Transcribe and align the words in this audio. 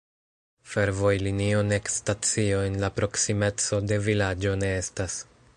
Fervojlinio 0.69 1.59
nek 1.67 1.91
stacio 1.97 2.63
en 2.71 2.81
la 2.87 2.91
proksimeco 2.97 3.83
de 3.93 4.03
vilaĝo 4.11 4.59
ne 4.65 4.77
estas. 4.83 5.25